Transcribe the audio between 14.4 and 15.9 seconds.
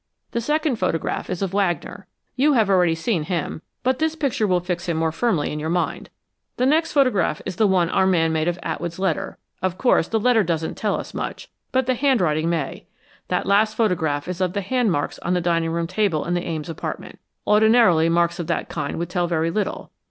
of the hand marks on the dining room